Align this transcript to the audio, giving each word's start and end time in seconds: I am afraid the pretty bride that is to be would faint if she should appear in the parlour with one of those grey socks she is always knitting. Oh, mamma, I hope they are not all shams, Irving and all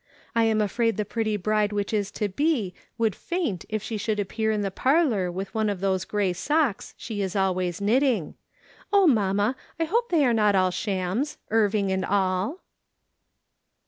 I 0.33 0.45
am 0.45 0.61
afraid 0.61 0.97
the 0.97 1.05
pretty 1.05 1.37
bride 1.37 1.69
that 1.69 1.93
is 1.93 2.09
to 2.13 2.27
be 2.27 2.73
would 2.97 3.13
faint 3.15 3.65
if 3.69 3.83
she 3.83 3.97
should 3.97 4.19
appear 4.19 4.49
in 4.49 4.61
the 4.63 4.71
parlour 4.71 5.31
with 5.31 5.53
one 5.53 5.69
of 5.69 5.79
those 5.79 6.05
grey 6.05 6.33
socks 6.33 6.95
she 6.97 7.21
is 7.21 7.35
always 7.35 7.79
knitting. 7.79 8.33
Oh, 8.91 9.05
mamma, 9.05 9.55
I 9.79 9.83
hope 9.83 10.09
they 10.09 10.25
are 10.25 10.33
not 10.33 10.55
all 10.55 10.71
shams, 10.71 11.37
Irving 11.51 11.91
and 11.91 12.03
all 12.03 12.61